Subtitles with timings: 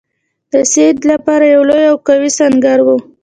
[0.51, 2.97] د سید لپاره یو لوی او قوي سنګر وو.